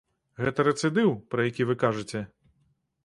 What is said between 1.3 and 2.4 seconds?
пра які вы кажаце?